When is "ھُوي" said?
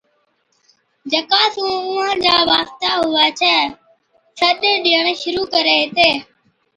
3.01-3.27